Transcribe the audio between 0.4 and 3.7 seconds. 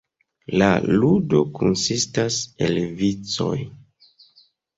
La ludo konsistas el vicoj.